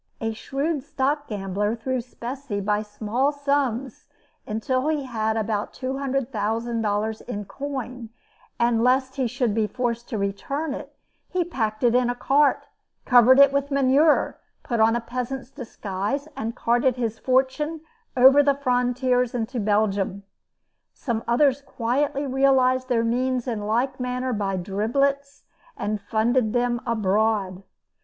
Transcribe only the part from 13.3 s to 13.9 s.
it with